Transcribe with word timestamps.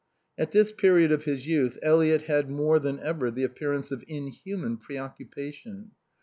At 0.35 0.51
this 0.51 0.71
period 0.71 1.11
of 1.11 1.25
his 1.25 1.45
youth 1.45 1.77
Eliot 1.83 2.23
had 2.23 2.49
more 2.49 2.79
than 2.79 2.99
ever 3.01 3.29
the 3.29 3.43
appearance 3.43 3.91
of 3.91 4.03
inhuman 4.07 4.77
preoccupation. 4.77 5.91